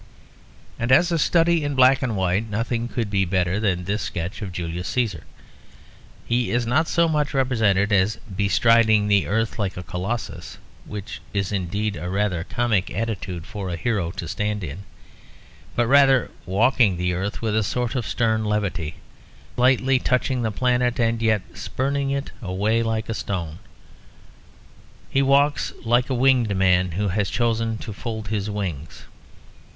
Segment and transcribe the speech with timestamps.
[0.79, 4.41] And as a study in black and white nothing could be better than this sketch
[4.41, 5.21] of Julius Cæsar.
[6.25, 11.51] He is not so much represented as "bestriding the earth like a Colossus" (which is
[11.51, 14.85] indeed a rather comic attitude for a hero to stand in),
[15.75, 18.95] but rather walking the earth with a sort of stern levity,
[19.55, 23.59] lightly touching the planet and yet spurning it away like a stone.
[25.11, 29.03] He walks like a winged man who has chosen to fold his wings.